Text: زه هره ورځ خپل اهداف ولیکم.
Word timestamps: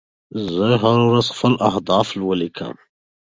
زه 0.53 0.67
هره 0.83 1.03
ورځ 1.09 1.27
خپل 1.35 1.53
اهداف 1.69 2.07
ولیکم. 2.27 2.75